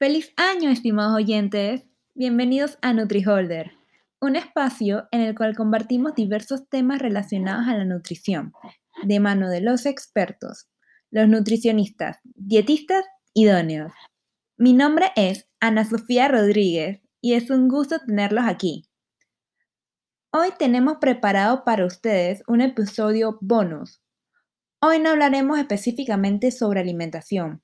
[0.00, 1.86] Feliz año, estimados oyentes.
[2.14, 3.72] Bienvenidos a NutriHolder,
[4.18, 8.54] un espacio en el cual compartimos diversos temas relacionados a la nutrición,
[9.02, 10.70] de mano de los expertos,
[11.10, 13.92] los nutricionistas, dietistas idóneos.
[14.56, 18.88] Mi nombre es Ana Sofía Rodríguez y es un gusto tenerlos aquí.
[20.32, 24.00] Hoy tenemos preparado para ustedes un episodio bonus.
[24.80, 27.62] Hoy no hablaremos específicamente sobre alimentación,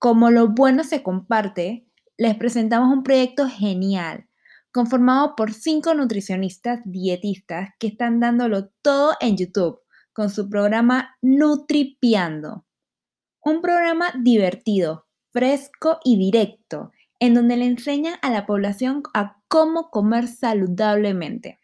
[0.00, 1.86] como lo bueno se comparte,
[2.16, 4.26] les presentamos un proyecto genial,
[4.72, 9.78] conformado por cinco nutricionistas dietistas que están dándolo todo en YouTube
[10.14, 12.64] con su programa Nutripiando.
[13.44, 19.90] Un programa divertido, fresco y directo, en donde le enseñan a la población a cómo
[19.90, 21.60] comer saludablemente.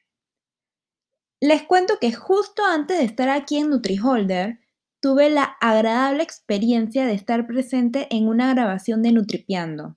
[1.41, 4.61] Les cuento que justo antes de estar aquí en NutriHolder,
[5.01, 9.97] tuve la agradable experiencia de estar presente en una grabación de Nutripiando.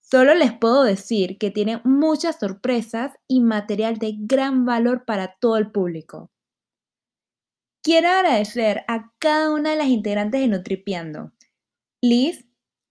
[0.00, 5.56] Solo les puedo decir que tiene muchas sorpresas y material de gran valor para todo
[5.56, 6.30] el público.
[7.82, 11.32] Quiero agradecer a cada una de las integrantes de Nutripiando,
[12.02, 12.46] Liz,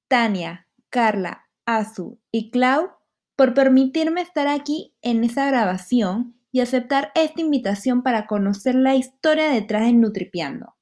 [0.08, 2.92] Tania, Carla, Azu y Clau,
[3.36, 9.50] por permitirme estar aquí en esa grabación y aceptar esta invitación para conocer la historia
[9.50, 10.76] detrás de Nutripiando.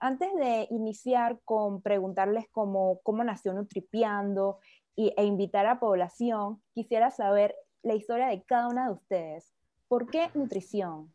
[0.00, 4.58] Antes de iniciar con preguntarles cómo, cómo nació Nutripiando
[4.94, 9.52] y, e invitar a población, quisiera saber la historia de cada una de ustedes.
[9.88, 11.12] ¿Por qué nutrición?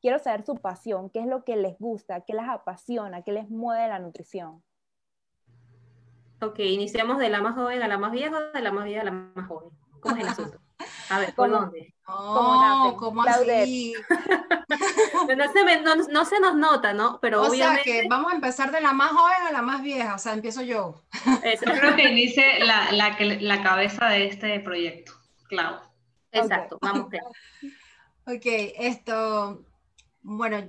[0.00, 3.48] Quiero saber su pasión, qué es lo que les gusta, qué les apasiona, qué les
[3.48, 4.62] mueve la nutrición.
[6.42, 9.02] Ok, iniciamos de la más joven a la más vieja o de la más vieja
[9.02, 9.70] a la más joven.
[10.00, 10.63] ¿Cómo es el asunto?
[11.14, 11.94] A ver, ¿por dónde?
[12.06, 13.94] Oh, ¿Cómo así?
[16.10, 17.20] no, se nos nota, ¿no?
[17.20, 20.16] Pero o sea que vamos a empezar de la más joven a la más vieja,
[20.16, 21.04] o sea, empiezo yo.
[21.24, 25.12] Yo creo que inicie la, la, la cabeza de este proyecto,
[25.48, 25.76] Clau.
[26.32, 27.06] Exacto, vamos.
[28.26, 29.64] ok, esto,
[30.22, 30.68] bueno,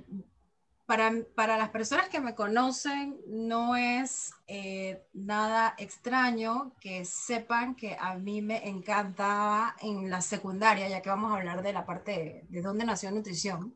[0.86, 8.14] para, las personas que me conocen, no es eh, nada extraño que sepan que a
[8.14, 12.62] mí me encantaba en la secundaria, ya que vamos a hablar de la parte de,
[12.62, 13.74] dónde nació nutrición.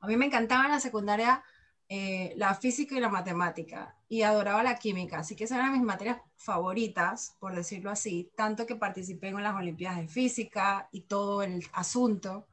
[0.00, 1.42] A mí me encantaba en la secundaria
[1.90, 5.82] eh, la física y la matemática y adoraba la química, así que esas eran mis
[5.82, 11.42] materias favoritas, por decirlo así, tanto que participé en las Olimpiadas de Física y todo
[11.42, 12.46] el asunto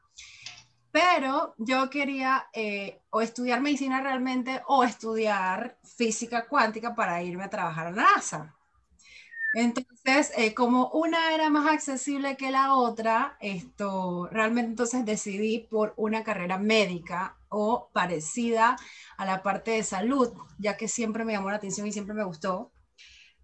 [0.96, 7.50] pero yo quería eh, o estudiar medicina realmente o estudiar física cuántica para irme a
[7.50, 8.56] trabajar a NASA.
[9.54, 15.94] Entonces, eh, como una era más accesible que la otra, esto realmente entonces decidí por
[15.98, 18.78] una carrera médica o parecida
[19.18, 22.24] a la parte de salud, ya que siempre me llamó la atención y siempre me
[22.24, 22.72] gustó.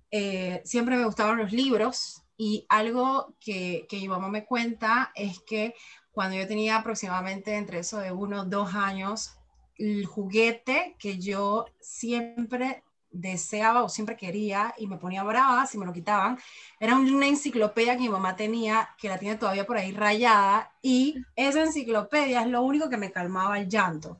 [0.09, 5.41] Eh, siempre me gustaban los libros y algo que, que mi mamá me cuenta es
[5.41, 5.75] que
[6.11, 9.38] cuando yo tenía aproximadamente entre eso de uno, dos años,
[9.77, 15.85] el juguete que yo siempre deseaba o siempre quería y me ponía brava si me
[15.85, 16.39] lo quitaban,
[16.79, 21.17] era una enciclopedia que mi mamá tenía, que la tiene todavía por ahí rayada, y
[21.35, 24.17] esa enciclopedia es lo único que me calmaba el llanto.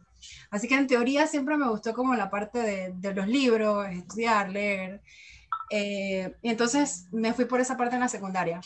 [0.50, 5.02] Así que en teoría siempre me gustó como la parte de, los libros, estudiar, leer.
[5.70, 8.62] Eh, y entonces me fui por esa parte en la secundaria.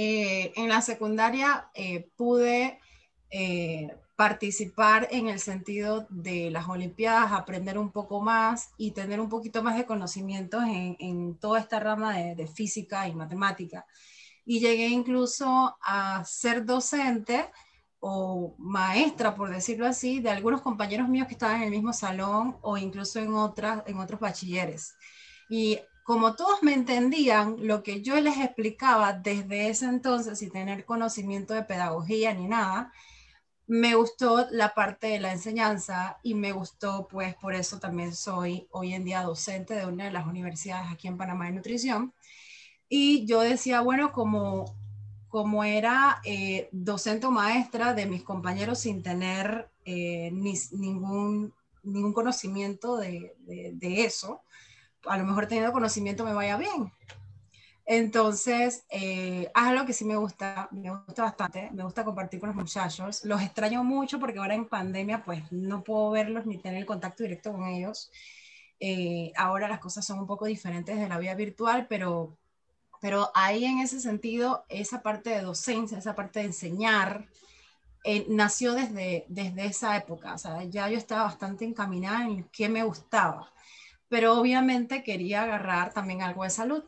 [0.00, 2.78] Eh, en la secundaria eh, pude
[3.32, 9.28] eh, participar en el sentido de las Olimpiadas, aprender un poco más y tener un
[9.28, 13.86] poquito más de conocimientos en, toda esta rama de, física y matemática.
[14.46, 17.50] Y llegué incluso a ser docente
[17.98, 22.56] o maestra, por decirlo así, de algunos compañeros míos que estaban en el mismo salón
[22.62, 24.94] o incluso en, otras, en otros bachilleres.
[25.50, 30.86] Y como todos me entendían lo que yo les explicaba desde ese entonces, sin tener
[30.86, 32.94] conocimiento de pedagogía ni nada,
[33.66, 38.66] me gustó la parte de la enseñanza y me gustó, pues por eso también soy
[38.70, 42.14] hoy en día docente de una de las universidades aquí en Panamá de nutrición.
[42.88, 44.64] Y yo decía, bueno, como,
[45.28, 51.52] como era eh, docente o maestra de mis compañeros sin tener eh, ni, ningún,
[51.82, 54.40] ningún conocimiento de, de, de eso,
[55.06, 56.92] a lo mejor teniendo conocimiento me vaya bien.
[57.90, 62.56] Entonces, eh, algo que sí me gusta, me gusta bastante, me gusta compartir con los
[62.56, 63.24] muchachos.
[63.24, 67.50] Los extraño mucho porque ahora en pandemia pues no puedo verlos ni tener contacto directo
[67.50, 68.10] con ellos.
[68.78, 72.36] Eh, ahora las cosas son un poco diferentes de la vida virtual, pero,
[73.00, 77.26] pero ahí en ese sentido, esa parte de docencia, esa parte de enseñar,
[78.04, 80.34] eh, nació desde, desde esa época.
[80.34, 83.50] O sea, ya yo estaba bastante encaminada en qué me gustaba
[84.08, 86.84] pero obviamente quería agarrar también algo de salud.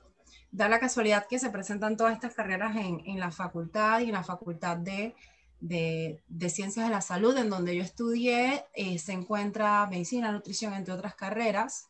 [0.52, 4.12] da la casualidad que se presentan todas estas carreras en, en la facultad y en
[4.12, 5.14] la facultad de,
[5.61, 10.94] de, Ciencias de la Salud, en donde yo estudié, eh, se encuentra medicina, nutrición, entre
[10.94, 11.87] otras carreras.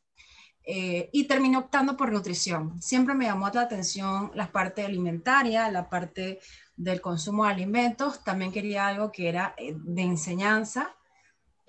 [0.62, 2.80] Eh, y terminé optando por nutrición.
[2.82, 6.38] Siempre me llamó la atención la parte alimentaria, la parte
[6.76, 8.22] del consumo de alimentos.
[8.22, 10.94] También quería algo que era eh, de enseñanza.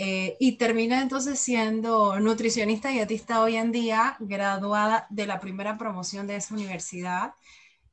[0.03, 5.77] Eh, y terminé entonces siendo nutricionista y dietista hoy en día, graduada de la primera
[5.77, 7.35] promoción de esa universidad.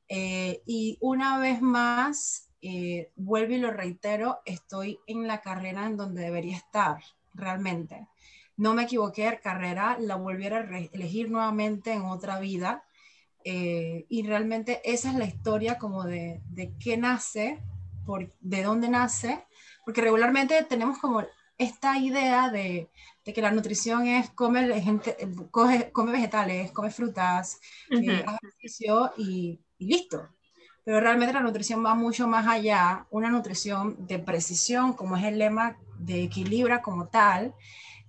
[0.07, 5.97] Eh, y una vez más, eh, vuelvo y lo reitero, estoy en la carrera en
[5.97, 6.97] donde debería estar
[7.35, 8.07] realmente.
[8.57, 12.85] No me equivoqué de carrera, la volviera a elegir nuevamente en otra vida.
[13.45, 17.59] y realmente esa es la historia como de, de qué nace,
[18.03, 19.45] por, de dónde nace,
[19.85, 21.23] porque regularmente tenemos como
[21.59, 22.89] esta idea de,
[23.23, 25.15] que la nutrición es comer, gente,
[25.51, 27.59] come, vegetales, come frutas,
[27.91, 30.29] eh, ejercicio y, listo.
[30.83, 35.37] Pero realmente la nutrición va mucho más allá, una nutrición de precisión, como es el
[35.37, 37.53] lema de equilibra como tal,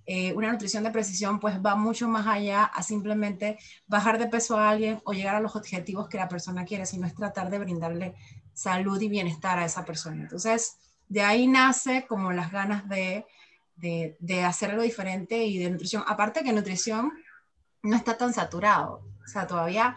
[0.07, 4.57] eh, una nutrición de precisión pues va mucho más allá a simplemente bajar de peso
[4.57, 7.59] a alguien o llegar a los objetivos que la persona quiere, sino es tratar de
[7.59, 8.15] brindarle
[8.53, 10.23] salud y bienestar a esa persona.
[10.23, 10.77] Entonces,
[11.07, 13.25] de ahí nace como las ganas de
[13.81, 16.03] de, de hacer algo diferente y de nutrición.
[16.07, 17.11] Aparte que nutrición
[17.83, 19.95] no está tan saturado, o sea, todavía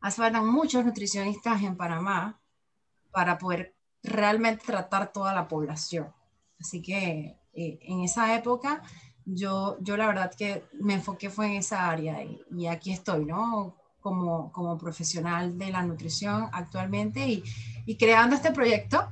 [0.00, 2.40] hace falta muchos nutricionistas en Panamá
[3.12, 6.12] para poder realmente tratar toda la población.
[6.58, 8.82] Así que eh, en esa época
[9.24, 13.76] yo, yo la verdad que me enfoqué fue en esa área y, aquí estoy, ¿no?
[14.00, 17.26] Como, como, profesional de la nutrición actualmente
[17.86, 19.10] y, creando este proyecto,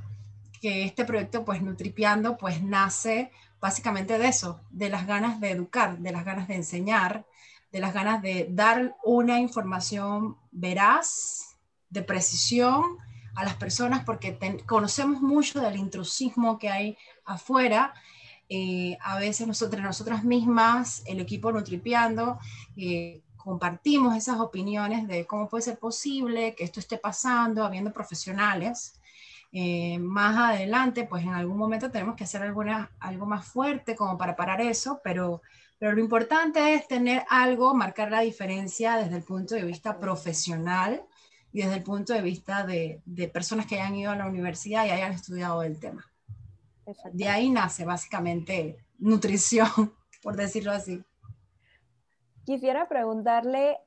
[0.61, 5.99] que este proyecto pues Nutripiando pues nace básicamente de eso, de las ganas de educar,
[5.99, 7.27] de las ganas de enseñar,
[7.73, 11.59] de las ganas de dar una información veraz,
[11.91, 12.83] de precisión
[13.35, 17.95] a las personas, porque conocemos mucho del intrusismo que hay afuera.
[18.49, 22.39] Eh, a veces nosotros, nosotras mismas, el equipo Nutripiando,
[22.77, 28.98] eh, compartimos esas opiniones de cómo puede ser posible que esto esté pasando, habiendo profesionales
[29.51, 34.19] eh, más adelante, pues en algún momento tenemos que hacer alguna, algo más fuerte como
[34.19, 35.41] para parar eso, pero,
[35.79, 41.03] pero lo importante es tener algo, marcar la diferencia desde el punto de vista profesional
[41.51, 44.85] y desde el punto de vista de, de personas que hayan ido a la universidad
[44.85, 46.05] y hayan estudiado el tema.
[47.13, 49.69] De ahí nace básicamente nutrición,
[50.23, 51.03] por decirlo así.
[52.45, 53.79] Quisiera preguntarle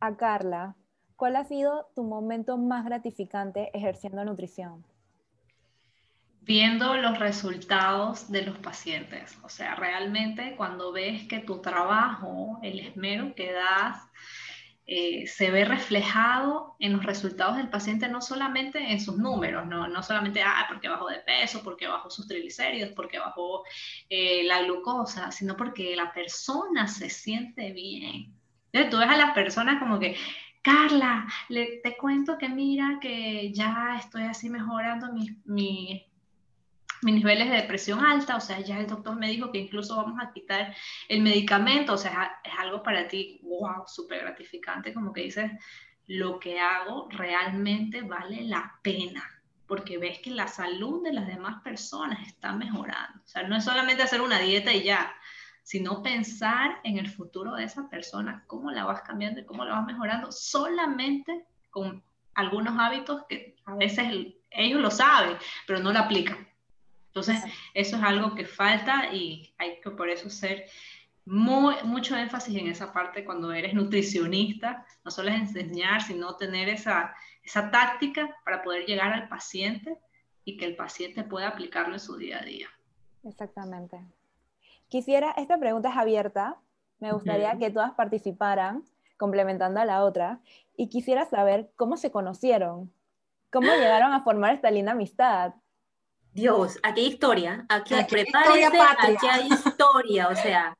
[0.00, 0.76] a Carla,
[1.16, 4.84] ¿cuál ha sido tu momento más gratificante ejerciendo nutrición?
[6.44, 9.36] Viendo los resultados de los pacientes.
[9.42, 13.98] O sea, realmente cuando ves que tu trabajo, el esmero que das,
[14.86, 19.88] eh, se ve reflejado en los resultados del paciente, no solamente en sus números, no,
[19.88, 23.64] no solamente, ah, porque bajó de peso, porque bajó sus triglicéridos, porque bajó
[24.10, 28.34] eh, la glucosa, sino porque la persona se siente bien.
[28.72, 30.16] Entonces tú ves a las personas como que,
[30.60, 36.13] Carla, le, te cuento que mira que ya estoy así mejorando mi, mi
[37.04, 40.18] mis niveles de depresión alta, o sea, ya el doctor me dijo que incluso vamos
[40.20, 40.74] a quitar
[41.08, 45.50] el medicamento, o sea, es algo para ti, wow, súper gratificante, como que dices,
[46.06, 49.22] lo que hago realmente vale la pena,
[49.66, 53.20] porque ves que la salud de las demás personas está mejorando.
[53.22, 55.14] O sea, no es solamente hacer una dieta y ya,
[55.62, 59.74] sino pensar en el futuro de esa persona, cómo la vas cambiando y cómo la
[59.74, 62.02] vas mejorando, solamente con
[62.34, 64.06] algunos hábitos que a veces
[64.50, 66.53] ellos lo saben, pero no lo aplican.
[67.14, 67.44] Entonces,
[67.74, 70.66] eso es algo que falta y hay que por eso ser
[71.24, 76.68] muy, mucho énfasis en esa parte cuando eres nutricionista, no solo es enseñar, sino tener
[76.68, 79.96] esa, esa táctica para poder llegar al paciente
[80.44, 82.68] y que el paciente pueda aplicarlo en su día a día.
[83.22, 84.00] Exactamente.
[84.88, 86.56] Quisiera, esta pregunta es abierta,
[86.98, 88.82] me gustaría que todas participaran,
[89.16, 90.40] complementando a la otra,
[90.76, 92.92] y quisiera saber cómo se conocieron,
[93.52, 95.54] cómo llegaron a formar esta linda amistad.
[96.34, 100.76] Dios, aquí hay historia, aquí, aquí prepárese, aquí hay historia, o sea.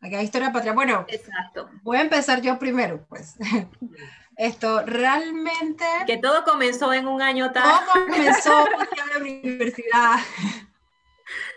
[0.00, 0.72] Aquí hay historia patria.
[0.72, 1.70] Bueno, Exacto.
[1.82, 3.36] voy a empezar yo primero, pues.
[4.36, 5.84] Esto realmente.
[6.06, 7.62] Que todo comenzó en un año tal.
[7.62, 10.18] Todo comenzó en la universidad.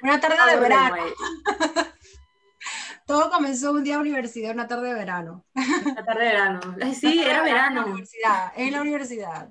[0.04, 0.98] Una tarde de verano.
[3.08, 5.46] todo comenzó un día de universidad, una tarde de verano.
[5.56, 6.60] Una tarde de verano.
[6.94, 7.80] Sí, era verano.
[7.80, 8.54] En la universidad.
[8.56, 9.50] En la universidad.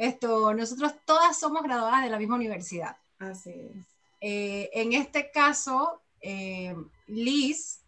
[0.00, 2.96] Esto, nosotros todas somos graduadas de la misma universidad.
[3.18, 3.86] Así es.
[4.22, 6.74] Eh, en este caso, eh,
[7.06, 7.82] Liz,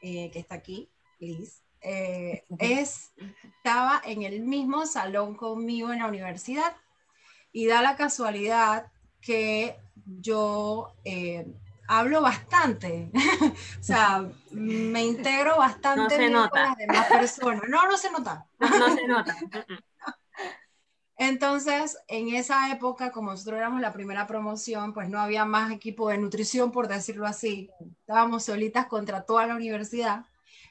[0.00, 0.88] eh, que está aquí,
[1.18, 3.10] Liz, eh, es,
[3.42, 6.76] estaba en el mismo salón conmigo en la universidad
[7.52, 8.86] y da la casualidad
[9.20, 9.76] que
[10.20, 11.48] yo eh,
[11.88, 13.10] hablo bastante,
[13.80, 16.50] o sea, me integro bastante No se bien nota.
[16.50, 17.62] con las demás personas.
[17.68, 18.46] No, no se nota.
[18.60, 19.36] No, no se nota.
[21.22, 26.08] Entonces, en esa época, como nosotros éramos la primera promoción, pues no había más equipo
[26.08, 27.68] de nutrición, por decirlo así.
[28.00, 30.24] Estábamos solitas contra toda la universidad.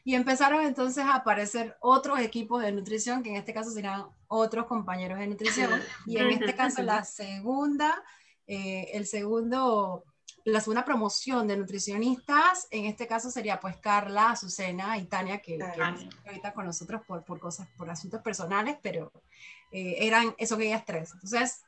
[0.03, 4.65] Y empezaron entonces a aparecer otros equipos de nutrición, que en este caso serían otros
[4.65, 5.69] compañeros de nutrición.
[6.07, 8.03] Y en este caso, la segunda,
[8.47, 10.03] eh, el segundo,
[10.45, 15.59] la segunda promoción de nutricionistas, en este caso sería pues Carla, Azucena y Tania, que,
[15.59, 19.11] que ahorita con nosotros por, por cosas, por asuntos personales, pero
[19.71, 21.11] eh, eran esos ellas tres.
[21.13, 21.61] Entonces,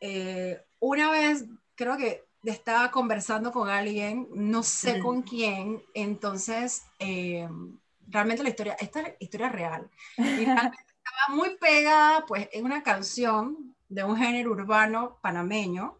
[0.00, 7.48] eh, una vez creo que estaba conversando con alguien, no sé con quién, entonces eh,
[8.08, 9.88] realmente la historia, esta es historia real.
[10.16, 10.76] Y estaba
[11.28, 15.98] muy pegada pues en una canción de un género urbano panameño.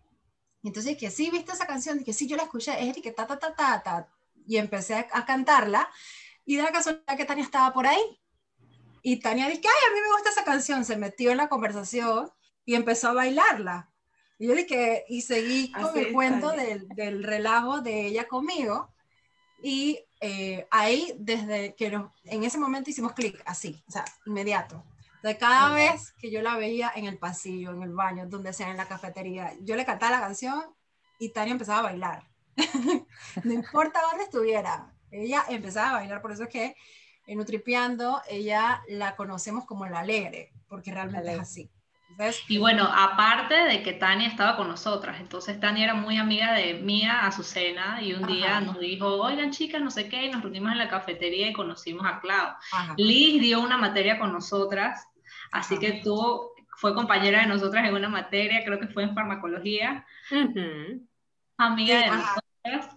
[0.64, 3.26] Entonces que sí, viste esa canción, y que sí, yo la escuché, es que ta
[3.26, 4.08] ta ta ta ta,
[4.46, 5.88] y empecé a, a cantarla,
[6.44, 8.21] y de la casualidad que Tania estaba por ahí.
[9.02, 12.30] Y Tania dice, ay, a mí me gusta esa canción, se metió en la conversación
[12.64, 13.90] y empezó a bailarla.
[14.38, 18.92] Y yo dije, y seguí con Así el es, cuento del relajo de ella conmigo.
[19.62, 24.84] Y eh, ahí, desde que nos- en ese momento hicimos clic, así, o sea, inmediato.
[25.22, 28.70] De cada vez que yo la veía en el pasillo, en el baño, donde sea,
[28.70, 30.64] en la cafetería, yo le cantaba la canción
[31.18, 32.24] y Tania empezaba a bailar.
[33.44, 36.22] no importa dónde estuviera, ella empezaba a bailar.
[36.22, 36.74] Por eso es que
[37.26, 41.42] en Nutripeando, ella la conocemos como la alegre, porque realmente Alegre.
[41.42, 41.70] es así.
[42.10, 46.52] Entonces, Y bueno, aparte de que Tania estaba con nosotras, entonces Tania era muy amiga
[46.52, 50.42] de mía, Azucena, y un día nos dijo, oigan chicas, no sé qué, y nos
[50.42, 52.54] reunimos en la cafetería y conocimos a Clau.
[52.72, 52.94] ajá.
[52.98, 55.06] Liz dio una materia con nosotras,
[55.52, 55.80] así Ajá.
[55.80, 60.04] que tuvo, fue compañera de nosotras en una materia, creo que fue en farmacología,
[61.56, 62.40] amiga Sí, de ajá.
[62.64, 62.96] nosotras.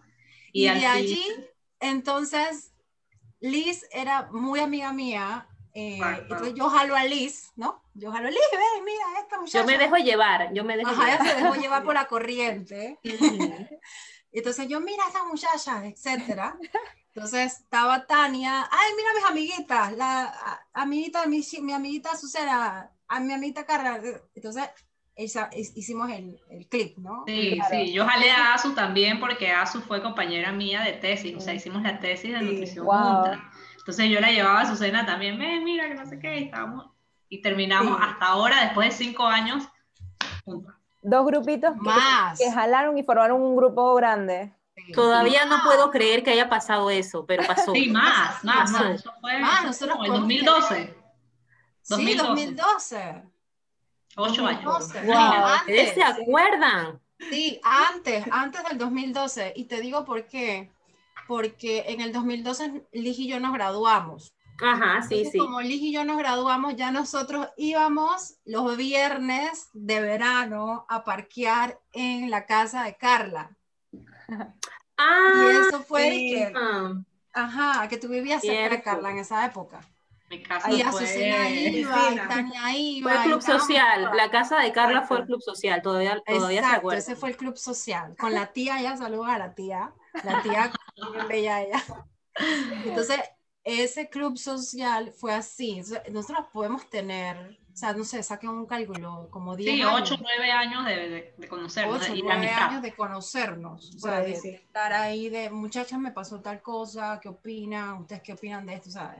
[0.51, 1.23] Y, de allí,
[1.79, 2.73] entonces,
[3.51, 5.47] Liz era muy amiga mía.
[5.73, 5.99] eh,
[6.29, 7.83] entonces yo jalo a Liz, ¿no?
[7.93, 9.59] Yo jalo a Liz, ven, mira, esta muchacha.
[9.59, 11.35] Yo me dejo llevar, yo me dejo Ajá, ella llevar.
[11.35, 12.99] se dejó llevar por la corriente.
[14.31, 16.57] Entonces yo, mira a esta muchacha, etcétera.
[17.13, 22.91] Entonces estaba Tania, ay, mira mis amiguitas, la a- amiguita de mi, mi amiguita Azucena,
[23.07, 24.01] a mi amiguita Carla.
[24.33, 24.69] Entonces
[25.15, 27.23] esa- hi- hicimos el, el clip, ¿no?
[27.25, 27.69] Sí, Claro.
[27.75, 31.53] sí, yo jalé a Azu también porque Azu fue compañera mía de tesis, o sea,
[31.53, 32.45] hicimos la tesis de Sí.
[32.45, 32.95] nutrición Wow.
[32.97, 33.39] juntas.
[33.77, 36.87] Entonces yo la llevaba a Azucena también, ven, mira, que no sé qué, y estábamos,
[37.29, 38.03] y terminamos Sí.
[38.07, 39.63] hasta ahora, después de cinco años,
[40.43, 40.75] juntas.
[41.01, 42.39] Dos grupitos que, Más.
[42.39, 44.51] que jalaron y formaron un grupo grande.
[44.75, 44.91] Sí.
[44.91, 47.71] Todavía no puedo creer que haya pasado eso, pero pasó.
[47.73, 50.95] Sí, más, más, más, eso fue Más, nosotros como en podemos 2012,
[51.81, 53.23] Sí, 2012.
[54.15, 54.31] 2012.
[54.31, 54.63] ocho años.
[54.63, 55.05] 2012.
[55.07, 55.15] Wow.
[55.15, 57.01] Antes, ¿Ustedes se acuerdan?
[57.29, 59.53] Sí, antes, antes del 2012.
[59.55, 60.71] Y te digo por qué.
[61.27, 64.35] Porque en el 2012 Liz y yo nos graduamos.
[64.61, 65.37] Ajá, sí, Entonces, sí.
[65.37, 71.79] como Liz y yo nos graduamos, ya nosotros íbamos los viernes de verano a parquear
[71.91, 73.55] en la casa de Carla.
[74.97, 76.31] Ah, y eso fue sí.
[76.31, 76.93] que, ah,
[77.33, 78.81] ajá, que tú vivías cerca de.
[78.81, 79.81] Carla en esa época.
[80.29, 81.05] Mi casa Y fue...
[81.05, 82.27] Azucena iba, vecina.
[82.27, 83.11] Tania iba.
[83.11, 84.01] fue el club social.
[84.03, 84.15] todas.
[84.15, 85.81] La casa de Carla fue el club social.
[85.81, 86.99] Todavía, todavía se Exacto, acuerda.
[86.99, 88.15] ese fue el club social.
[88.17, 89.93] Con la tía, ya saludos a la tía.
[90.23, 91.83] La tía, bien bella ella.
[92.85, 93.19] Entonces,
[93.63, 95.81] ese club social fue así.
[96.11, 100.11] Nosotros podemos tener, o sea, no sé, saquen un cálculo, como 10 Sí, años.
[100.11, 102.69] 8 9 años de, de, de conocernos ocho, y de nueve amistad.
[102.69, 103.95] años de conocernos.
[103.95, 104.49] O sea, ahí, de sí.
[104.49, 107.93] estar ahí de, muchachas, me pasó tal cosa, ¿qué opinan?
[108.01, 108.89] ¿Ustedes qué opinan de esto?
[108.89, 109.15] O sea,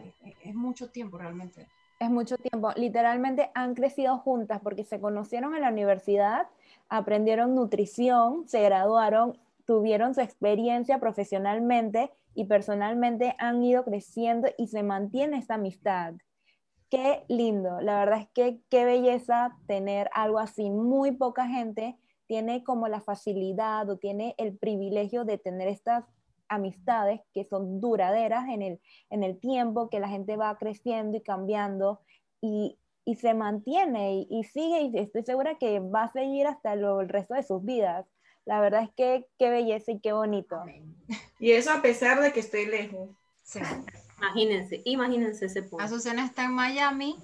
[0.49, 1.67] es, mucho tiempo realmente.
[1.99, 2.71] Es mucho tiempo.
[2.75, 6.47] Literalmente han crecido juntas porque se conocieron en la universidad,
[6.89, 14.83] aprendieron nutrición, se graduaron, tuvieron su experiencia profesionalmente y personalmente han ido creciendo y se
[14.83, 16.13] mantiene esta amistad.
[16.89, 20.69] Qué lindo, la verdad es que qué belleza tener algo así.
[20.69, 21.97] Muy poca gente
[22.27, 26.05] tiene como la facilidad o tiene el privilegio de tener estas
[26.49, 31.21] amistades que son duraderas en el, en el tiempo, que la gente va creciendo y
[31.21, 32.01] cambiando
[32.41, 36.75] y, y se mantiene y, y sigue y estoy segura que va a seguir hasta
[36.75, 38.05] lo- el resto de sus vidas.
[38.45, 40.57] La verdad es que qué belleza y qué bonito.
[41.39, 43.09] Y eso a pesar de que estoy lejos.
[43.43, 43.59] Sí.
[44.17, 45.83] Imagínense, imagínense ese punto.
[45.83, 47.15] Azucena está en Miami,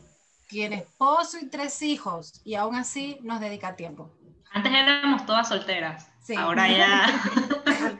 [0.49, 4.11] tiene esposo y tres hijos, y aún así nos dedica tiempo.
[4.51, 6.07] Antes éramos todas solteras.
[6.21, 6.35] Sí.
[6.35, 7.05] Ahora ya.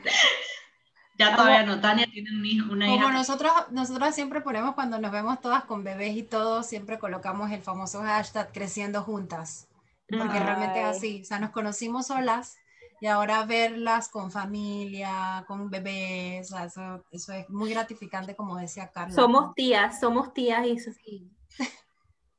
[1.18, 3.12] Ya todavía no, Tania tiene un hijo, una Como hija.
[3.12, 7.60] nosotros, nosotros siempre ponemos cuando nos vemos todas con bebés y todo, siempre colocamos el
[7.62, 9.68] famoso hashtag creciendo juntas.
[10.08, 10.42] Porque Ay.
[10.42, 11.20] realmente es así.
[11.22, 12.56] O sea, nos conocimos solas
[13.00, 18.56] y ahora verlas con familia, con bebés, o sea, eso, eso es muy gratificante, como
[18.56, 19.14] decía Carla.
[19.14, 21.30] Somos tías, somos tías y eso sí.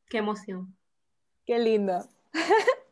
[0.10, 0.75] Qué emoción.
[1.46, 2.08] Qué lindo.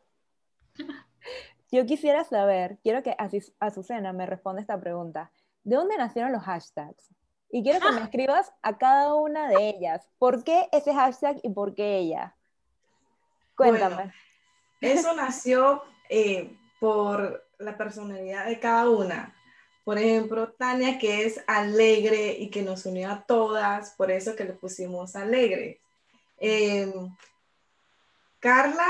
[1.72, 3.16] Yo quisiera saber, quiero que
[3.58, 5.32] Azucena me responda esta pregunta.
[5.64, 7.08] ¿De dónde nacieron los hashtags?
[7.50, 10.08] Y quiero que me escribas a cada una de ellas.
[10.18, 12.34] ¿Por qué ese hashtag y por qué ella?
[13.56, 13.94] Cuéntame.
[13.94, 14.12] Bueno,
[14.80, 19.34] Eso nació eh, por la personalidad de cada una.
[19.84, 24.44] Por ejemplo, Tania, que es alegre y que nos unió a todas, por eso que
[24.44, 25.80] le pusimos alegre.
[26.38, 26.92] Eh,
[28.40, 28.88] Carla,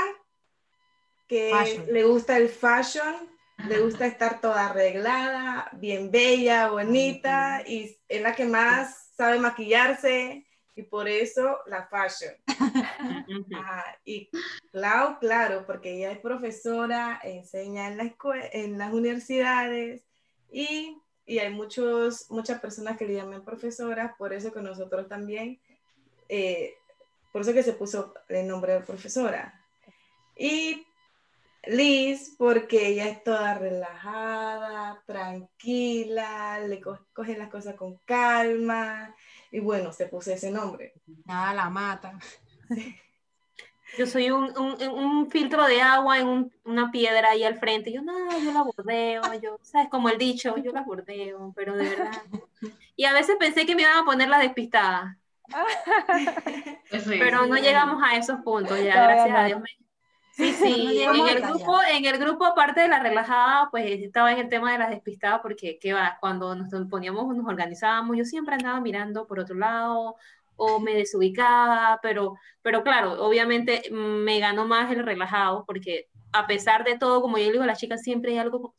[1.27, 1.85] que Fashion.
[1.91, 3.29] le gusta el fashion,
[3.67, 10.45] le gusta estar toda arreglada, bien bella, bonita, y es la que más sabe maquillarse,
[10.75, 12.33] y por eso la fashion.
[13.55, 14.29] Ajá, y
[14.71, 20.03] Clau, claro, porque ella es profesora, enseña en, la escue- en las universidades
[20.51, 25.59] y, y hay muchos, muchas personas que le llaman profesoras, por eso que nosotros también,
[26.27, 26.73] eh,
[27.31, 29.59] por eso que se puso el nombre de profesora.
[30.35, 30.85] Y
[31.65, 39.15] Liz, porque ella es toda relajada, tranquila, le co- coge las cosas con calma
[39.51, 40.93] y bueno, se puso ese nombre.
[41.25, 42.19] Nada la mata.
[43.97, 47.93] Yo soy un, un- un filtro de agua en un- una piedra ahí al frente.
[47.93, 49.87] Yo, no, yo la bordeo, yo, ¿sabes?
[49.89, 52.23] Como el dicho, yo la bordeo, pero de verdad.
[52.95, 55.17] Y a veces pensé que me iban a poner la despistada,
[56.91, 57.15] sí.
[57.19, 59.43] pero no llegamos a esos puntos, ya, gracias a.
[59.45, 59.61] Dios.
[59.61, 59.82] me-
[60.35, 64.39] Sí, sí, en el grupo, en el grupo, aparte de la relajada, pues estaba en
[64.39, 66.17] el tema de las despistadas, porque ¿qué va?
[66.19, 70.15] Cuando nos poníamos, nos organizábamos, yo siempre andaba mirando por otro lado,
[70.55, 76.83] o me desubicaba, pero, pero claro, obviamente me ganó más el relajado, porque a pesar
[76.83, 78.73] de todo, como yo le digo a las chicas, siempre hay algo,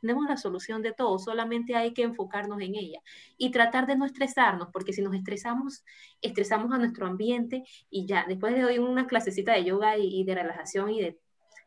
[0.00, 3.00] tenemos la solución de todo, solamente hay que enfocarnos en ella
[3.36, 5.84] y tratar de no estresarnos, porque si nos estresamos,
[6.22, 10.24] estresamos a nuestro ambiente y ya, después le doy una clasecita de yoga y, y
[10.24, 11.18] de relajación y de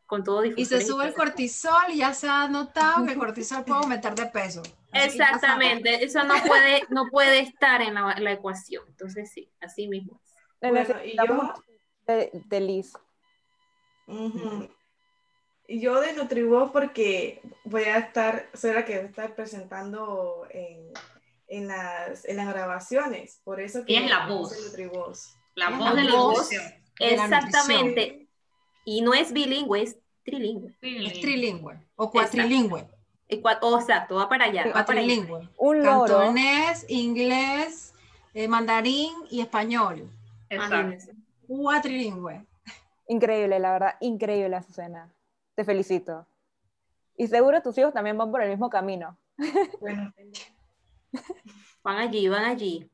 [0.06, 3.62] con todo Y se sube el cortisol y ya se ha notado que el cortisol
[3.64, 4.62] puede aumentar de peso.
[4.90, 8.84] Exactamente, eso no puede, no puede estar en la, la ecuación.
[8.88, 10.18] Entonces sí, así mismo.
[10.62, 11.52] Bueno, y yo-
[12.06, 12.92] de, de Liz.
[15.68, 20.90] Yo de Nutrivoz porque voy a estar, soy la que va a estar presentando en,
[21.48, 24.64] en las, en las grabaciones, por eso que Ella es la voz.
[24.66, 25.34] Nutrivoz.
[25.54, 26.38] La Es voz la de la voz.
[26.38, 26.64] nutrición.
[26.98, 28.28] De la Exactamente.
[28.84, 30.74] Y no es bilingüe, es trilingüe.
[30.80, 32.86] Es trilingüe o cuatrilingüe.
[33.28, 34.64] Cua- oh, exacto, va para allá.
[34.68, 35.14] va para allá.
[35.16, 35.48] Cuatrilingüe.
[35.58, 36.16] Un loro.
[36.18, 37.92] Cantonés, inglés,
[38.32, 40.10] eh, mandarín y español.
[40.48, 41.12] Exacto.
[41.46, 42.46] Cuatrilingüe.
[43.08, 45.12] Increíble, la verdad, increíble, Azucena.
[45.58, 46.24] Te felicito.
[47.16, 49.18] Y seguro tus hijos también van por el mismo camino.
[49.80, 50.14] Bueno,
[51.82, 52.88] Van allí, van allí.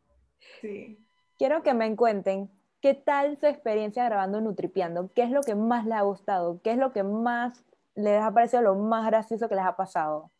[0.62, 0.98] sí.
[1.36, 2.50] Quiero que me cuenten
[2.80, 6.70] qué tal su experiencia grabando Nutripiando, qué es lo que más les ha gustado, qué
[6.70, 7.62] es lo que más
[7.96, 10.30] les ha parecido lo más gracioso que les ha pasado.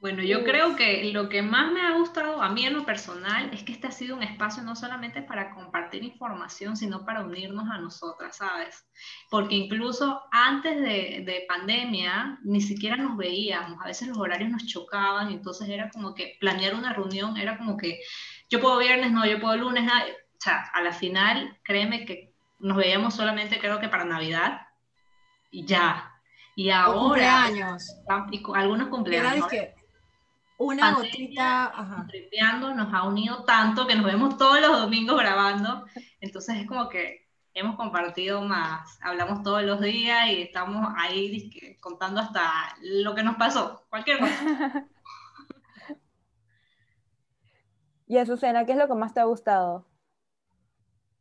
[0.00, 3.50] Bueno, yo creo que lo que más me ha gustado a mí en lo personal
[3.52, 7.68] es que este ha sido un espacio no solamente para compartir información, sino para unirnos
[7.68, 8.86] a nosotras, ¿sabes?
[9.28, 14.66] Porque incluso antes de, de pandemia ni siquiera nos veíamos, a veces los horarios nos
[14.66, 17.98] chocaban, entonces era como que planear una reunión era como que
[18.48, 20.04] yo puedo viernes, no, yo puedo lunes, nada.
[20.04, 24.60] o sea, a la final, créeme que nos veíamos solamente creo que para Navidad
[25.50, 26.14] y ya.
[26.54, 27.96] Y O ahora, cumpleaños.
[28.32, 29.48] y algunos cumpleaños.
[29.48, 29.77] de que
[30.58, 32.06] una gotita, ajá.
[32.08, 35.86] Tripeando nos ha unido tanto que nos vemos todos los domingos grabando.
[36.20, 42.20] Entonces es como que hemos compartido más, hablamos todos los días y estamos ahí contando
[42.20, 44.88] hasta lo que nos pasó, cualquier cosa.
[48.10, 49.84] Y Azucena, ¿qué es lo que más te ha gustado?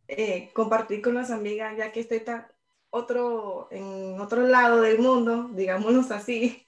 [0.07, 2.47] Eh, compartir con las amigas, ya que estoy tan
[2.89, 6.65] otro, en otro lado del mundo, digámoslo así.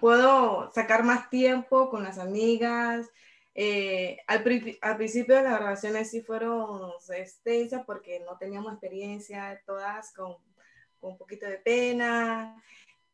[0.00, 3.08] Puedo sacar más tiempo con las amigas.
[3.54, 4.44] Eh, al,
[4.82, 10.36] al principio de las grabaciones sí fueron extensas porque no teníamos experiencia, todas con,
[11.00, 12.62] con un poquito de pena.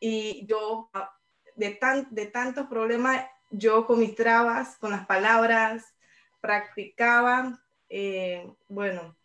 [0.00, 1.16] Y yo, ah,
[1.56, 5.94] de, tan, de tantos problemas, yo con mis trabas, con las palabras,
[6.40, 7.58] practicaba.
[7.88, 9.16] eh, bueno,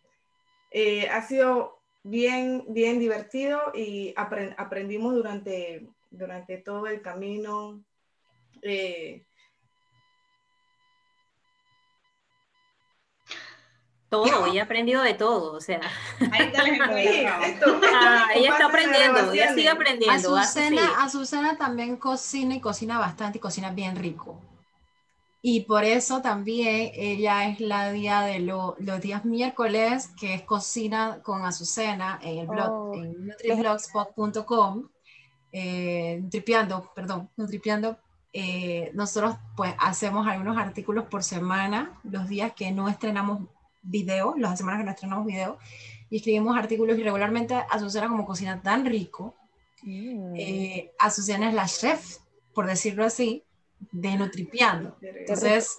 [0.70, 7.82] eh, ha sido bien, bien divertido y apren- aprendimos durante, durante todo el camino.
[8.62, 9.24] Eh,
[14.10, 15.80] todo, ella ha aprendido de todo, o sea.
[16.32, 16.80] Ahí está el
[17.94, 20.36] ah, ella está aprendiendo, ella sigue aprendiendo.
[20.36, 24.40] Azucena, Azucena también cocina y cocina bastante y cocina bien rico.
[25.42, 30.42] Y por eso también ella es la día de lo, los días miércoles, que es
[30.42, 34.88] cocina con Azucena en el blog, oh, en nutriblogspot.com
[35.52, 37.98] eh, Nutripiando, perdón, Nutripiando.
[38.32, 43.48] eh, nosotros pues hacemos algunos artículos por semana, los días que no estrenamos
[43.82, 45.58] video, las semanas que no estrenamos video,
[46.10, 49.34] y escribimos artículos y regularmente Azucena como cocina tan rico,
[49.82, 50.34] Mm.
[50.36, 52.18] eh, Azucena es la chef,
[52.54, 53.42] por decirlo así,
[53.92, 54.94] de Nutripiando.
[55.00, 55.78] Entonces,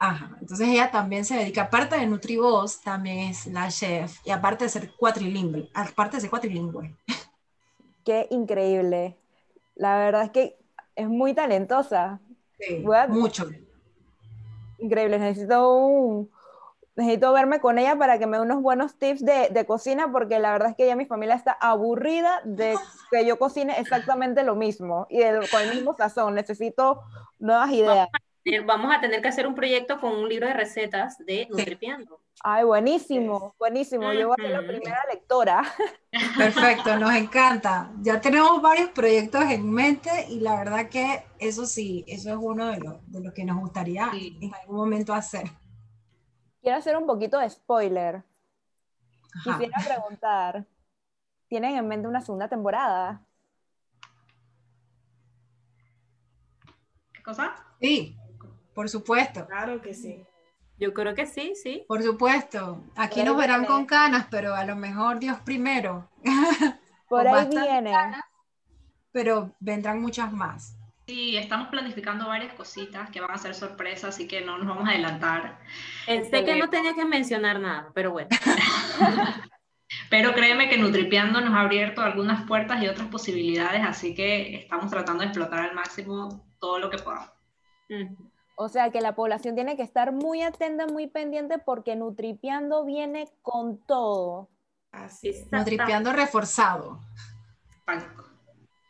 [0.00, 4.64] ajá, entonces ella también se dedica, aparte de Nutrivoz, también es la chef, y aparte
[4.64, 6.96] de ser cuatrilingüe, aparte de ser cuatrilingüe.
[8.04, 9.16] Qué increíble.
[9.74, 10.56] La verdad es que
[10.96, 12.20] es muy talentosa.
[12.58, 13.46] Sí, a- mucho.
[14.78, 15.18] Increíble.
[15.18, 16.30] Necesito un...
[16.96, 20.38] Necesito verme con ella para que me dé unos buenos tips de, de cocina, porque
[20.38, 22.76] la verdad es que ya mi familia está aburrida de
[23.10, 26.34] que yo cocine exactamente lo mismo y de- con el mismo sazón.
[26.36, 27.02] Necesito
[27.40, 28.08] nuevas ideas.
[28.44, 32.20] Eh, Vamos a tener que hacer un proyecto con un libro de recetas de Nutripiando.
[32.42, 34.12] Ay, buenísimo, buenísimo.
[34.12, 35.62] Yo voy a ser la primera lectora.
[36.36, 37.90] Perfecto, nos encanta.
[38.02, 42.66] Ya tenemos varios proyectos en mente y la verdad que eso sí, eso es uno
[42.66, 44.36] de los de lo que nos gustaría Sí.
[44.42, 45.44] en algún momento hacer.
[46.60, 48.22] Quiero hacer un poquito de spoiler.
[49.36, 49.58] Ajá.
[49.58, 50.66] Quisiera preguntar,
[51.48, 53.22] ¿tienen en mente una segunda temporada?
[57.12, 57.54] ¿Qué cosa?
[57.80, 58.16] Sí,
[58.74, 59.46] por supuesto.
[59.46, 60.24] Claro que sí.
[60.78, 61.84] Yo creo que sí, sí.
[61.86, 63.74] Por supuesto, aquí Por nos verán viene.
[63.74, 66.10] con canas, pero a lo mejor Dios primero.
[67.08, 67.92] Por ahí viene.
[69.12, 70.76] Pero vendrán muchas más.
[71.06, 74.88] Sí, estamos planificando varias cositas que van a ser sorpresas, así que no nos vamos
[74.88, 75.58] a adelantar.
[76.06, 78.30] Pensé que no tenía que mencionar nada, pero bueno.
[80.10, 84.90] Pero créeme que Nutripiando nos ha abierto algunas puertas y otras posibilidades, así que estamos
[84.90, 87.30] tratando de explotar al máximo todo lo que podamos.
[88.56, 93.28] O sea que la población tiene que estar muy atenta, muy pendiente, porque Nutripiando viene
[93.42, 94.48] con todo.
[94.92, 95.50] Así es.
[95.50, 97.00] Nutripeando reforzado.
[97.84, 98.24] Pánico.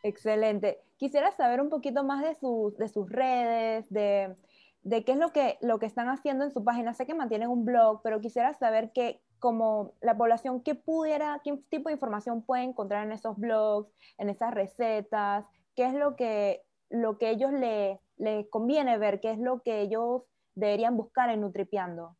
[0.03, 0.83] Excelente.
[0.97, 4.35] Quisiera saber un poquito más de sus, de sus redes, de,
[4.83, 6.93] de qué es lo que, lo que están haciendo en su página.
[6.93, 11.57] Sé que mantienen un blog, pero quisiera saber que como la población, qué pudiera, qué
[11.69, 16.63] tipo de información puede encontrar en esos blogs, en esas recetas, qué es lo que,
[16.89, 20.23] lo que ellos le, les conviene ver, qué es lo que ellos
[20.55, 22.17] deberían buscar en Nutripiando.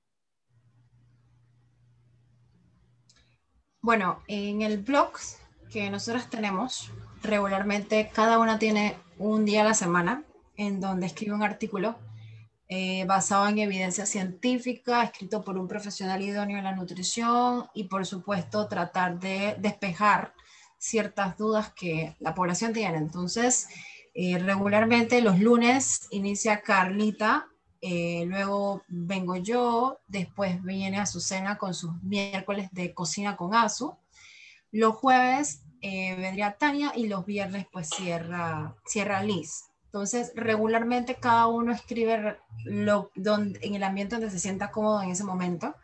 [3.82, 5.12] Bueno, en el blog
[5.71, 10.23] que nosotros tenemos, regularmente cada una tiene un día a la semana
[10.58, 11.95] en donde escribe un artículo
[12.67, 18.08] eh, basado en evidencia científica, escrito por un profesional idóneo en la nutrición y por
[18.08, 20.34] supuesto tratar de despejar
[20.80, 22.97] ciertas dudas que la población tiene.
[22.97, 23.67] Entonces,
[24.17, 27.49] eh, regularmente los lunes inicia Carlita,
[27.82, 33.97] eh, luego vengo yo, después viene Azucena con sus miércoles de cocina con Azu.
[34.71, 39.65] Los jueves eh, vendría Tania y los viernes pues cierra, cierra Liz.
[39.88, 45.12] Entonces, regularmente cada uno escribe lo, donde, en el ambiente donde se sienta cómodo en
[45.12, 45.75] ese momento.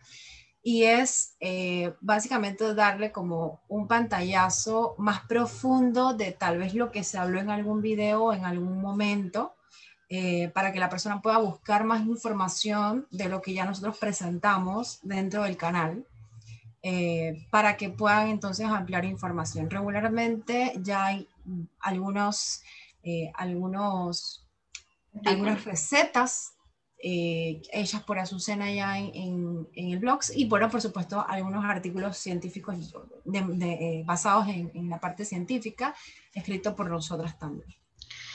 [0.63, 7.03] Y es eh, básicamente darle como un pantallazo más profundo de tal vez lo que
[7.03, 9.55] se habló en algún video en algún momento,
[10.09, 14.99] eh, para que la persona pueda buscar más información de lo que ya nosotros presentamos
[15.03, 16.05] dentro del canal.
[16.83, 19.69] Eh, para que puedan entonces ampliar información.
[19.69, 21.27] Regularmente ya hay
[21.79, 22.63] algunos,
[23.03, 24.47] eh, algunos,
[25.25, 26.53] algunas recetas
[27.03, 31.65] eh, hechas por Azucena ya en, en, en el blog y bueno, por supuesto, algunos
[31.65, 32.93] artículos científicos
[33.25, 35.95] de, de, eh, basados en, en, la parte científica,
[36.33, 37.67] escritos por nosotras también.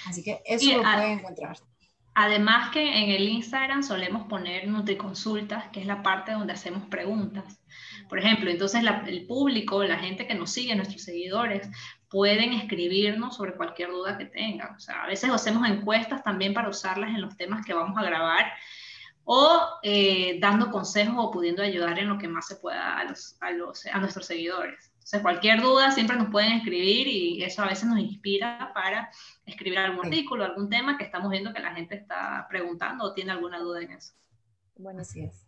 [0.07, 1.57] Así que eso Y lo a- pueden encontrar.
[2.19, 7.61] Además que en el Instagram solemos poner Nutriconsultas, que es la parte donde hacemos preguntas.
[8.09, 11.69] Por ejemplo, entonces la- el público, la gente que nos sigue, nuestros seguidores,
[12.09, 14.75] pueden escribirnos sobre cualquier duda que tengan.
[14.77, 18.03] O sea, a veces hacemos encuestas también para usarlas en los temas que vamos a
[18.05, 18.53] grabar
[19.25, 23.37] o eh, dando consejos o pudiendo ayudar en lo que más se pueda a, los,
[23.41, 24.93] a, los, a nuestros seguidores.
[24.95, 29.11] Entonces, cualquier duda siempre nos pueden escribir y eso a veces nos inspira para
[29.45, 30.09] escribir algún Sí.
[30.09, 33.83] artículo, algún tema que estamos viendo que la gente está preguntando o tiene alguna duda
[33.83, 34.15] en eso.
[34.77, 35.46] Bueno, Así es.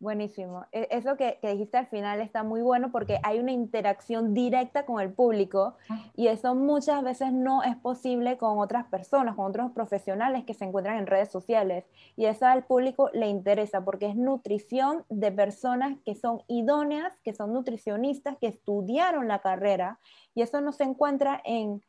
[0.00, 0.66] Buenísimo.
[0.72, 4.84] E- Eso que, que dijiste al final está muy bueno porque hay una interacción directa
[4.84, 5.76] con el público
[6.14, 10.64] y eso muchas veces no es posible con otras personas, con otros profesionales que se
[10.64, 11.86] encuentran en redes sociales.
[12.16, 17.32] Y eso al público le interesa porque es nutrición de personas que son idóneas, que
[17.32, 20.00] son nutricionistas, que estudiaron la carrera
[20.34, 21.82] y eso no se encuentra en...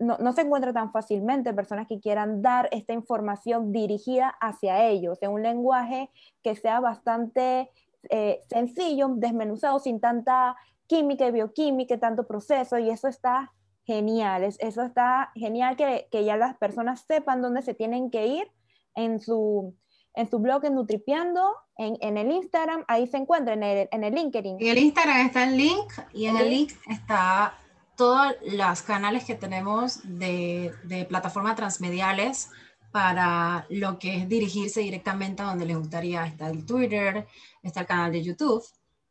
[0.00, 5.18] No, no se encuentra tan fácilmente personas que quieran dar esta información dirigida hacia ellos
[5.22, 6.10] en un lenguaje
[6.42, 7.70] que sea bastante
[8.08, 13.52] eh, sencillo, desmenuzado, sin tanta química y bioquímica, y tanto proceso, y eso está
[13.84, 18.26] genial, es- eso está genial que, que ya las personas sepan dónde se tienen que
[18.26, 18.50] ir
[18.94, 19.74] en su,
[20.14, 24.02] en su blog en Nutripiando, en, en el Instagram, ahí se encuentra, en el, en
[24.04, 24.56] el LinkedIn.
[24.60, 27.54] En el Instagram está el link y en el link está
[28.00, 32.48] todos los canales que tenemos de, de plataformas transmediales
[32.92, 36.24] para lo que es dirigirse directamente a donde les gustaría.
[36.24, 37.26] Está el Twitter,
[37.62, 38.64] está el canal de YouTube,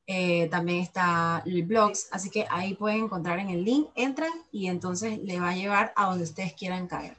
[0.08, 4.66] eh, también está el blogs, así que ahí pueden encontrar en el link, entran y
[4.66, 7.16] entonces le va a llevar a donde ustedes quieran caer.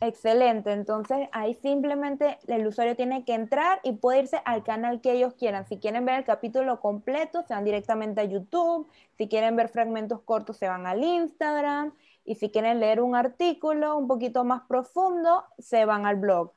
[0.00, 5.12] Excelente, entonces ahí simplemente el usuario tiene que entrar y puede irse al canal que
[5.12, 5.66] ellos quieran.
[5.66, 8.90] Si quieren ver el capítulo completo, se van directamente a YouTube.
[9.16, 11.94] Si quieren ver fragmentos cortos, se van al Instagram.
[12.24, 16.52] Y si quieren leer un artículo un poquito más profundo, se van al blog.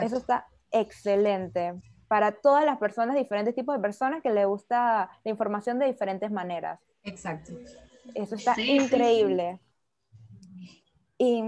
[0.00, 1.74] Eso está excelente
[2.08, 6.30] para todas las personas, diferentes tipos de personas que les gusta la información de diferentes
[6.30, 6.80] maneras.
[7.02, 7.52] Exacto.
[8.14, 9.60] Eso está Sí, sí, increíble.
[11.18, 11.42] Y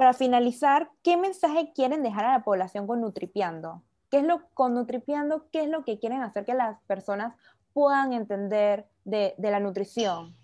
[0.00, 3.82] para finalizar, ¿qué mensaje quieren dejar a la población con Nutripiando?
[4.10, 5.50] ¿Qué es lo con Nutripiando?
[5.52, 7.34] ¿Qué es lo que quieren hacer que las personas
[7.74, 10.34] puedan entender de, la nutrición?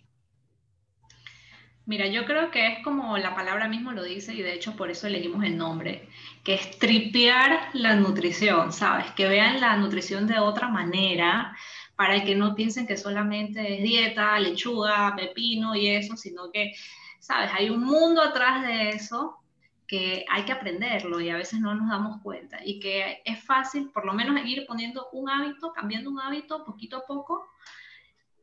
[1.86, 4.90] Mira, yo creo que es como la palabra mismo lo dice y de hecho por
[4.90, 6.06] eso elegimos el nombre,
[6.44, 9.10] que es tripear la nutrición, ¿sabes?
[9.12, 11.56] Que vean la nutrición de otra manera
[11.96, 16.74] para que no piensen que solamente es dieta, lechuga, pepino y eso, sino que,
[17.20, 17.50] ¿sabes?
[17.54, 19.38] Hay un mundo atrás de eso
[19.86, 23.90] que hay que aprenderlo y a veces no nos damos cuenta y que es fácil
[23.90, 27.46] por lo menos ir poniendo un hábito, cambiando un hábito poquito a poco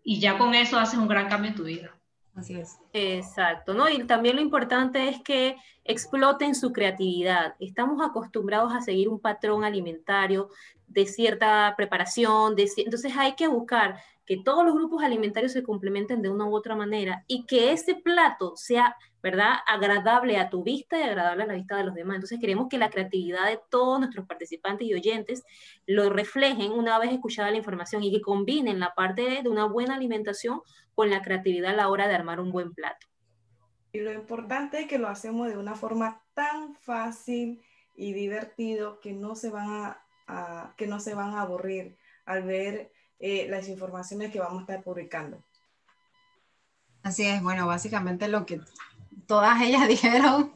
[0.04, 1.96] y ya con eso haces un gran cambio en tu vida.
[2.36, 2.80] Así es.
[2.94, 3.88] Exacto, ¿no?
[3.90, 7.56] Y también lo importante es que exploten su creatividad.
[7.60, 10.50] Estamos acostumbrados a seguir un patrón alimentario
[10.88, 16.22] de cierta preparación, de entonces hay que buscar que todos los grupos alimentarios se complementen
[16.22, 20.98] de una u otra manera y que ese plato sea, ¿verdad?, agradable a tu vista
[20.98, 22.16] y agradable a la vista de los demás.
[22.16, 25.44] Entonces queremos que la creatividad de todos nuestros participantes y oyentes
[25.86, 29.96] lo reflejen una vez escuchada la información y que combinen la parte de, una buena
[29.96, 30.62] alimentación
[30.96, 33.08] con la creatividad a la hora de armar un buen plato.
[33.92, 37.62] Y lo importante es que lo hacemos de una forma tan fácil
[37.96, 42.44] y divertido que no se van a, a- que no se van a aburrir al
[42.44, 42.92] ver
[43.26, 45.42] eh, las informaciones que vamos a estar publicando.
[47.04, 48.60] Así es, bueno, básicamente lo que
[49.28, 50.52] todas ellas dijeron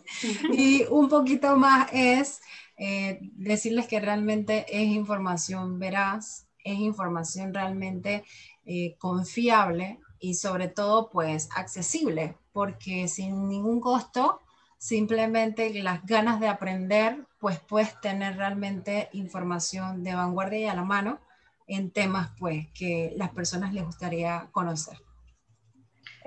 [0.52, 2.42] y un poquito más es
[2.78, 8.26] eh, decirles que realmente es información veraz, es información realmente
[8.66, 14.42] eh, confiable y sobre todo pues accesible, porque sin ningún costo,
[14.78, 20.84] simplemente las ganas de aprender, pues puedes tener realmente información de vanguardia y a la
[20.84, 21.22] mano
[21.68, 24.98] en temas pues que las personas les gustaría conocer.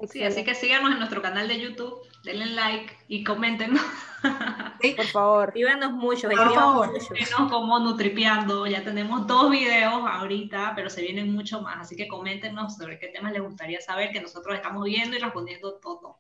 [0.09, 3.77] Sí, así que síganos en nuestro canal de YouTube, denle like y comenten
[4.97, 5.49] Por favor.
[5.49, 6.93] Escríbanos mucho, Por favor.
[6.93, 7.49] mucho.
[7.51, 8.67] como Nutripeando.
[8.67, 11.79] Ya tenemos dos videos ahorita, pero se vienen mucho más.
[11.81, 15.75] Así que coméntenos sobre qué temas les gustaría saber, que nosotros estamos viendo y respondiendo
[15.75, 16.20] todo.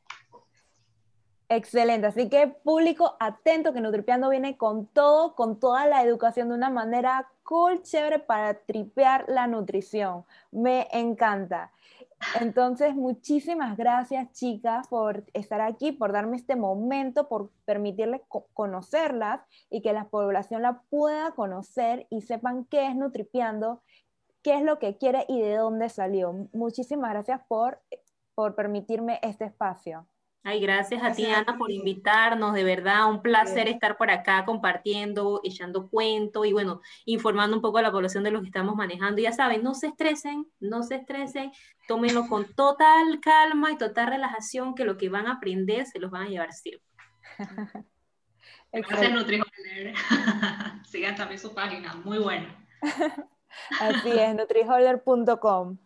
[1.52, 6.54] Excelente, así que público atento que Nutripeando viene con todo, con toda la educación de
[6.54, 10.24] una manera cool, chévere para tripear la nutrición.
[10.52, 11.72] Me encanta.
[12.40, 19.40] Entonces, muchísimas gracias chicas por estar aquí, por darme este momento, por permitirles co- conocerlas
[19.70, 23.82] y que la población la pueda conocer y sepan qué es Nutripeando,
[24.42, 26.32] qué es lo que quiere y de dónde salió.
[26.52, 27.80] Muchísimas gracias por,
[28.36, 30.06] por permitirme este espacio.
[30.42, 33.74] Ay, gracias a ti, Ana, por invitarnos, de verdad, un placer Bien.
[33.74, 38.30] estar por acá compartiendo, echando cuento y bueno, informando un poco a la población de
[38.30, 39.20] lo que estamos manejando.
[39.20, 41.52] Ya saben, no se estresen, no se estresen,
[41.86, 46.10] tómenlo con total calma y total relajación, que lo que van a aprender se los
[46.10, 46.88] van a llevar siempre.
[48.72, 49.12] Gracias.
[49.12, 49.94] NutriHolder.
[50.86, 52.66] Sigan también su página, muy buena.
[53.80, 55.76] Así es, nutriholder.com.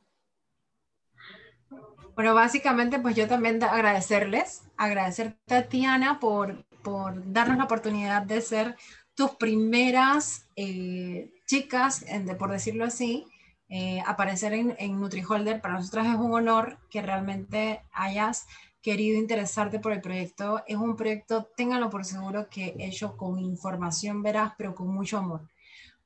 [2.15, 8.23] Bueno, básicamente, pues yo también agradecerles, agradecerte a ti, Ana, por, por darnos la oportunidad
[8.23, 8.77] de ser
[9.17, 12.05] tus primeras eh, chicas,
[12.39, 13.27] por decirlo así,
[13.69, 15.61] eh, aparecer en, en NutriHolder.
[15.61, 18.47] Para nosotras es un honor que realmente hayas
[18.81, 20.63] querido interesarte por el proyecto.
[20.69, 25.49] Es un proyecto, ténganlo por seguro, que hecho con información veraz, pero con mucho amor.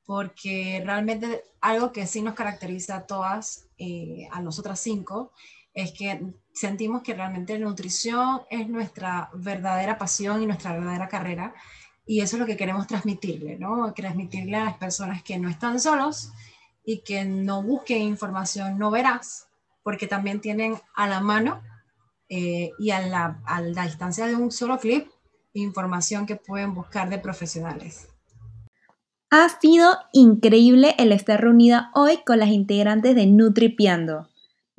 [0.05, 5.33] Porque realmente algo que sí nos caracteriza a todas, eh, a nosotras cinco,
[5.81, 6.21] es que
[6.53, 11.53] sentimos que realmente la nutrición es nuestra verdadera pasión y nuestra verdadera carrera.
[12.05, 13.93] Y eso es lo que queremos transmitirle, ¿no?
[13.93, 16.31] Transmitirle a las personas que no están solos
[16.83, 19.47] y que no busquen información no verás,
[19.83, 21.61] porque también tienen a la mano
[22.27, 25.07] eh, y a la, a la distancia de un solo clip
[25.53, 28.07] información que pueden buscar de profesionales.
[29.31, 34.27] Ha sido increíble el estar reunida hoy con las integrantes de Nutripiando.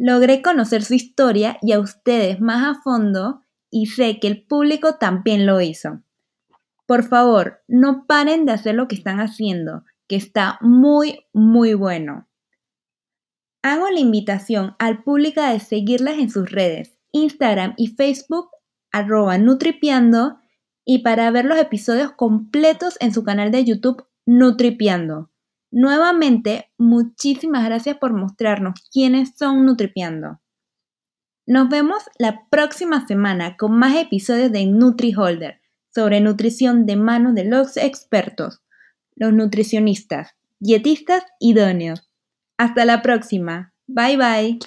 [0.02, 4.94] Logré conocer su historia y a ustedes más a fondo y sé que el público
[4.94, 6.00] también lo hizo.
[6.86, 12.26] Por favor, no paren de hacer lo que están haciendo, que está muy, muy bueno.
[13.60, 18.48] Hago la invitación al público de seguirlas en sus redes, Instagram y Facebook,
[18.90, 20.38] arroba Nutripiando,
[20.82, 25.30] y para ver los episodios completos en su canal de YouTube Nutripiando.
[25.70, 30.40] Nuevamente, muchísimas gracias por mostrarnos quiénes son Nutripiando.
[31.46, 35.60] Nos vemos la próxima semana con más episodios de NutriHolder
[35.92, 38.62] sobre nutrición de manos de los expertos,
[39.16, 42.08] los nutricionistas, dietistas idóneos.
[42.56, 43.72] Hasta la próxima.
[43.86, 44.58] Bye bye.